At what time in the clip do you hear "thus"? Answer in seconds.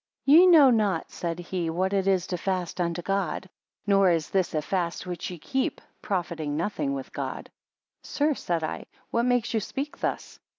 9.99-10.39